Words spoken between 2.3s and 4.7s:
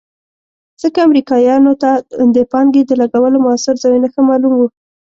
د پانګې د لګولو مؤثر ځایونه ښه معلوم وو.